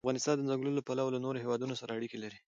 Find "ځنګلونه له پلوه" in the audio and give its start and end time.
0.49-1.11